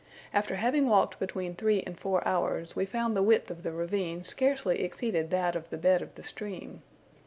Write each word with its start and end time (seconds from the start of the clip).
After 0.33 0.55
having 0.55 0.87
walked 0.87 1.19
between 1.19 1.53
three 1.53 1.83
and 1.83 1.95
four 1.95 2.27
hours, 2.27 2.75
we 2.75 2.87
found 2.87 3.15
the 3.15 3.21
width 3.21 3.51
of 3.51 3.61
the 3.61 3.71
ravine 3.71 4.23
scarcely 4.23 4.81
exceeded 4.81 5.29
that 5.29 5.55
of 5.55 5.69
the 5.69 5.77
bed 5.77 6.01
of 6.01 6.15
the 6.15 6.23
stream. 6.23 6.81